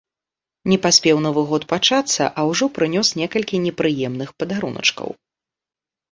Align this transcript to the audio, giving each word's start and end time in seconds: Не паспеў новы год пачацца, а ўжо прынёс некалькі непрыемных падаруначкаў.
Не 0.71 0.75
паспеў 0.85 1.17
новы 1.25 1.41
год 1.49 1.65
пачацца, 1.73 2.23
а 2.39 2.45
ўжо 2.51 2.65
прынёс 2.77 3.07
некалькі 3.19 3.55
непрыемных 3.65 4.29
падаруначкаў. 4.45 5.07